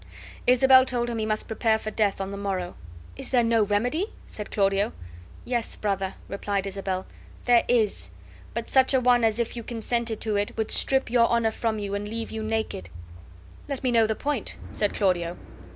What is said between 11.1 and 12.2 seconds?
your honor from you and